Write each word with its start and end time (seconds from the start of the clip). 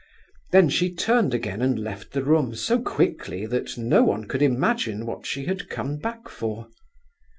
Then 0.51 0.67
she 0.69 0.91
turned 0.91 1.31
again 1.31 1.61
and 1.61 1.77
left 1.77 2.13
the 2.13 2.23
room 2.23 2.55
so 2.55 2.81
quickly 2.81 3.45
that 3.45 3.77
no 3.77 4.01
one 4.01 4.23
could 4.25 4.41
imagine 4.41 5.05
what 5.05 5.27
she 5.27 5.45
had 5.45 5.69
come 5.69 5.97
back 5.97 6.27
for. 6.27 6.69